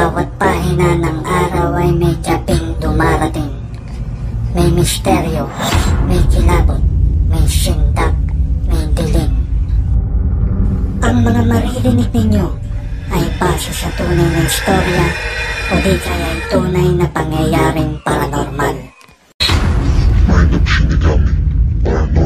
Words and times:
Bawat 0.00 0.32
pahina 0.40 0.96
ng 0.96 1.20
araw 1.28 1.76
ay 1.76 1.92
may 1.92 2.16
tiyaping 2.24 2.72
dumarating. 2.80 3.52
May 4.56 4.72
misteryo, 4.72 5.44
may 6.08 6.24
kilabot, 6.32 6.80
may 7.28 7.44
sindak, 7.44 8.08
may 8.64 8.80
dilim. 8.96 9.28
Ang 11.04 11.20
mga 11.20 11.44
maririnig 11.44 12.08
ninyo 12.16 12.48
ay 13.12 13.28
base 13.36 13.76
sa 13.76 13.92
tunay 13.92 14.24
na 14.24 14.40
istorya 14.40 15.06
o 15.68 15.76
di 15.84 15.92
kaya 16.00 16.28
ay 16.32 16.40
tunay 16.48 16.88
na 16.96 17.06
pangyayaring 17.12 18.00
paranormal. 18.00 18.76
Mind 20.24 20.52
of 20.56 20.64
Shinigami 20.64 21.36
Paranormal 21.84 22.19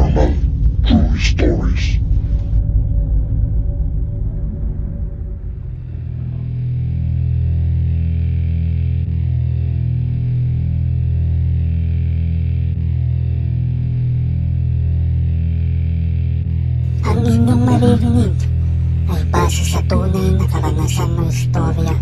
base 19.44 19.76
sa 19.76 19.80
tunay 19.92 20.40
na 20.40 20.48
karanasan 20.48 21.20
ng 21.20 21.28
istorya 21.28 21.92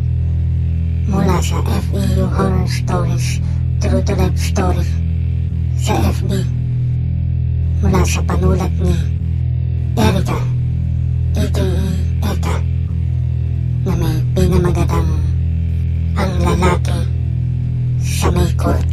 mula 1.11 1.43
sa 1.43 1.59
FEU 1.91 2.31
Horror 2.31 2.71
Stories 2.71 3.43
True 3.83 3.99
to 4.07 4.15
Life 4.15 4.39
Story 4.39 4.87
sa 5.75 5.99
FB 6.23 6.31
mula 7.83 8.03
sa 8.07 8.23
panulat 8.23 8.71
ni 8.79 8.95
Erica 9.99 10.39
aka 11.35 11.67
Eka 12.31 12.57
na 13.91 13.93
may 13.99 14.17
pinamagatang 14.39 15.11
ang 16.15 16.33
lalaki 16.47 16.99
sa 17.99 18.31
may 18.31 18.47
kortina. 18.55 18.92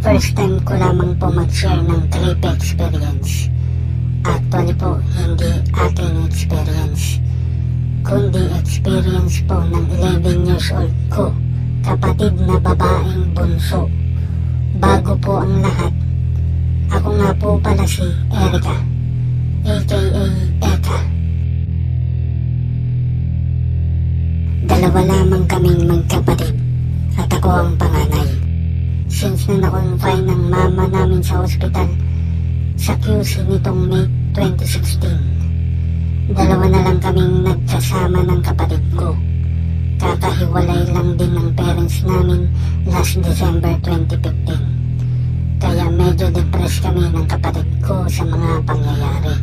First 0.00 0.32
time 0.32 0.56
ko 0.64 0.80
lamang 0.80 1.12
po 1.20 1.28
mag-share 1.28 1.84
ng 1.84 2.08
creepy 2.08 2.48
experience. 2.48 3.52
Actually 4.24 4.72
po, 4.72 4.96
hindi 5.12 5.60
aking 5.76 6.24
experience. 6.24 7.20
Kundi 8.00 8.48
experience 8.56 9.44
po 9.44 9.60
ng 9.60 9.84
11 10.00 10.48
years 10.48 10.72
old 10.72 10.96
ko, 11.12 11.36
kapatid 11.84 12.32
na 12.48 12.56
babaeng 12.56 13.28
bunso. 13.36 13.92
Bago 14.80 15.20
po 15.20 15.44
ang 15.44 15.60
lahat, 15.60 15.92
ako 16.88 17.08
nga 17.20 17.30
po 17.36 17.48
pala 17.60 17.84
si 17.84 18.08
Erica, 18.32 18.76
aka 19.68 20.00
na 29.50 29.66
na-confine 29.66 30.30
ng 30.30 30.42
mama 30.46 30.86
namin 30.86 31.18
sa 31.26 31.42
ospital 31.42 31.90
sa 32.78 32.94
QC 33.02 33.42
nitong 33.50 33.82
May 33.90 34.06
2016. 34.38 36.30
Dalawa 36.30 36.70
na 36.70 36.86
lang 36.86 37.02
kaming 37.02 37.42
nagkasama 37.42 38.22
ng 38.30 38.40
kapatid 38.46 38.78
ko. 38.94 39.10
Kakahiwalay 39.98 40.86
lang 40.94 41.18
din 41.18 41.34
ng 41.34 41.50
parents 41.58 41.98
namin 42.06 42.46
last 42.86 43.18
December 43.18 43.74
2015. 43.82 45.58
Kaya 45.58 45.90
medyo 45.90 46.30
depressed 46.30 46.86
kami 46.86 47.10
ng 47.10 47.26
kapatid 47.26 47.66
ko 47.82 48.06
sa 48.06 48.22
mga 48.22 48.50
pangyayari. 48.62 49.34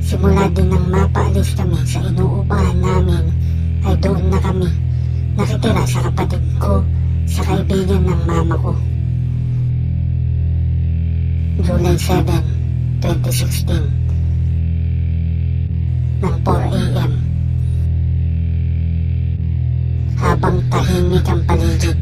Simula 0.00 0.48
din 0.48 0.72
nang 0.72 0.88
mapaalis 0.88 1.52
kami 1.52 1.76
sa 1.84 2.00
inuupahan 2.08 2.78
namin 2.80 3.24
ay 3.84 4.00
doon 4.00 4.32
na 4.32 4.40
kami 4.40 4.91
nakitira 5.32 5.84
sa 5.88 6.00
kapatid 6.08 6.44
ko 6.60 6.84
sa 7.24 7.40
kaibigan 7.48 8.04
ng 8.04 8.22
mama 8.28 8.56
ko. 8.60 8.72
July 11.62 11.96
7, 11.96 12.26
2016 13.00 14.02
ng 16.22 16.36
4 16.44 16.80
a.m. 16.80 17.12
Habang 20.22 20.58
tahimik 20.68 21.26
ang 21.26 21.42
paligid 21.48 21.98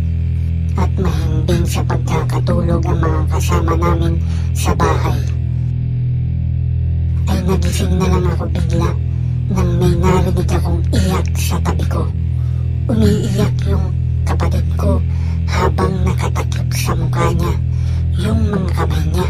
at 0.74 0.90
mahimbing 0.98 1.64
sa 1.66 1.80
pagkakatulog 1.86 2.82
ang 2.84 2.98
mga 2.98 3.22
kasama 3.30 3.74
namin 3.78 4.14
sa 4.54 4.72
bahay 4.74 5.18
ay 7.30 7.38
nagising 7.46 7.94
na 7.94 8.06
lang 8.10 8.26
ako 8.26 8.44
bigla 8.50 8.90
nang 9.50 9.70
may 9.78 9.94
narinig 9.98 10.50
akong 10.50 10.82
iyak 10.94 11.26
sa 11.38 11.56
tabi 11.62 11.86
ko. 11.86 12.06
Umiiyak 12.90 13.54
yung 13.70 13.94
kapatid 14.26 14.66
ko 14.74 14.98
habang 15.46 15.94
nakatakip 16.02 16.66
sa 16.74 16.90
mukha 16.98 17.30
niya 17.38 17.54
yung 18.18 18.50
mga 18.50 18.66
kamay 18.74 19.04
niya. 19.14 19.28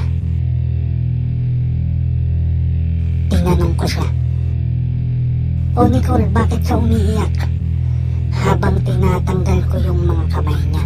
Tinanong 3.28 3.76
ko 3.76 3.84
siya, 3.84 4.09
O 5.76 5.84
Nicole, 5.93 6.25
bakit 6.32 6.65
ka 6.65 6.81
umiiyak? 6.81 7.37
Habang 8.32 8.81
tinatanggal 8.81 9.60
ko 9.69 9.76
yung 9.84 10.09
mga 10.09 10.25
kamay 10.32 10.60
niya. 10.72 10.84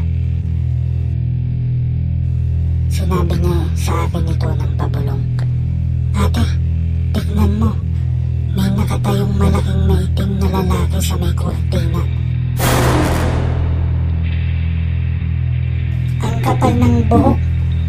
Sinabi 2.90 3.38
niya 3.38 3.58
sa 3.78 4.02
akin 4.02 4.26
ito 4.26 4.50
ng 4.50 4.72
pabulong, 4.74 5.22
Ate, 6.18 6.42
tignan 7.14 7.54
mo, 7.54 7.70
may 8.58 8.66
nakatayong 8.74 9.34
malaking 9.38 9.82
maitim 9.86 10.30
na 10.42 10.48
lalaki 10.58 10.98
sa 10.98 11.14
may 11.22 11.30
kortina. 11.38 11.83
Kapal 16.74 16.90
ng 16.90 17.06
buhok 17.06 17.38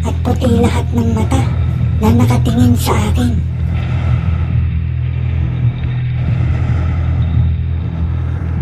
at 0.06 0.14
puti 0.22 0.50
lahat 0.62 0.86
ng 0.94 1.10
mata 1.10 1.42
na 1.98 2.08
nakatingin 2.14 2.70
sa 2.78 2.94
akin. 3.10 3.34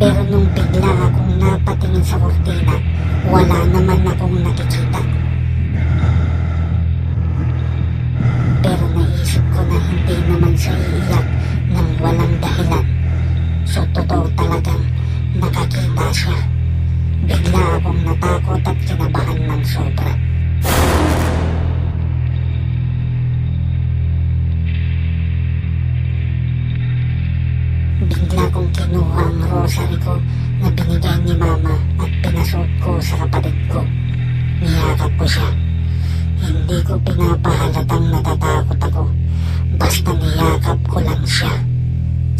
Pero 0.01 0.21
nung 0.33 0.49
bigla 0.57 0.91
akong 1.13 1.33
napatingin 1.37 2.01
sa 2.01 2.17
kortina, 2.17 2.77
wala 3.29 3.59
naman 3.69 4.01
akong 4.01 4.37
nakikita. 4.41 5.01
Pero 8.65 8.85
naisip 8.97 9.45
ko 9.53 9.61
na 9.61 9.77
hindi 9.77 10.17
naman 10.25 10.57
siya 10.57 10.73
iiyak 10.73 11.27
ng 11.69 11.89
walang 12.01 12.35
dahilan. 12.41 12.87
So 13.69 13.85
totoo 13.93 14.25
talagang 14.33 14.89
nakakita 15.37 16.09
siya. 16.17 16.55
Bigla 17.25 17.81
akong 17.81 18.05
natakot 18.05 18.61
at 18.69 18.77
kinabahan 18.85 19.41
ng 19.49 19.65
sobra. 19.65 20.24
Sa 33.05 33.21
kapatid 33.21 33.57
ko. 33.69 33.85
Niyakap 34.65 35.13
ko 35.21 35.25
siya. 35.29 35.49
Hindi 36.41 36.79
ko 36.81 36.97
pinapahalatang 37.05 38.07
natatakot 38.09 38.81
ako. 38.81 39.05
Basta 39.77 40.11
niyakap 40.17 40.79
ko 40.89 40.99
lang 41.05 41.25
siya. 41.29 41.53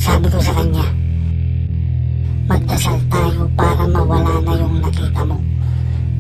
Sabi 0.01 0.27
ko 0.33 0.39
sa 0.41 0.53
kanya, 0.57 0.87
magdasal 2.49 2.97
tayo 3.13 3.45
para 3.53 3.85
mawala 3.85 4.41
na 4.41 4.53
yung 4.57 4.81
nakita 4.81 5.23
mo. 5.29 5.37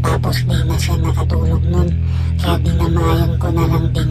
Tapos 0.04 0.36
di 0.44 0.58
na 0.68 0.76
siya 0.76 0.94
nakatulog 1.00 1.64
nun, 1.64 1.88
kaya 2.36 2.60
dinamayan 2.60 3.32
ko 3.40 3.48
na 3.48 3.64
lang 3.64 3.86
din. 3.96 4.03